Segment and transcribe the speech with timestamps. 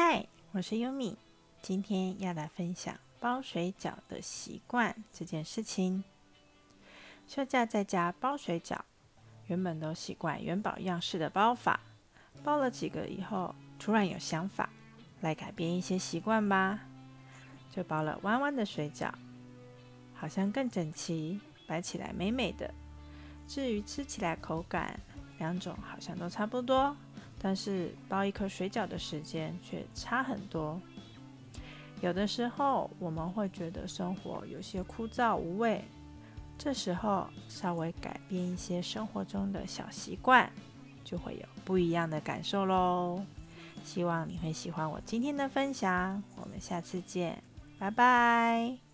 [0.00, 1.18] 嗨，我是优米，
[1.60, 6.04] 今天要来分享包水饺的习惯这件事情。
[7.26, 8.78] 休假在家包水饺，
[9.48, 11.80] 原本都习惯元宝样式的包法，
[12.44, 14.70] 包了几个以后，突然有想法，
[15.20, 16.78] 来改变一些习惯吧，
[17.68, 19.12] 就包了弯弯的水饺，
[20.14, 22.72] 好像更整齐，摆起来美美的。
[23.48, 25.00] 至于吃起来口感，
[25.38, 26.96] 两种好像都差不多。
[27.40, 30.80] 但是包一颗水饺的时间却差很多。
[32.00, 35.82] 有的时候我们会觉得生活有些枯燥无味，
[36.56, 40.50] 这时候稍微改变一些生活中的小习惯，
[41.04, 43.24] 就会有不一样的感受喽。
[43.84, 47.42] 希望你会喜欢我今天的分享，我们下次见，
[47.78, 48.87] 拜拜。